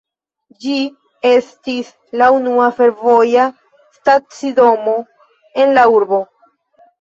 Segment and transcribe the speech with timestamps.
[0.63, 0.77] Ĝi
[1.31, 1.91] estis
[2.21, 3.45] la unua fervoja
[3.99, 4.97] stacidomo
[5.65, 6.23] en la urbo.